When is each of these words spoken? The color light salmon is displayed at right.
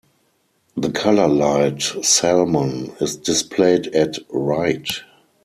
The 0.75 0.89
color 0.89 1.27
light 1.27 1.79
salmon 1.83 2.91
is 2.99 3.17
displayed 3.17 3.85
at 3.95 4.17
right. 4.31 4.89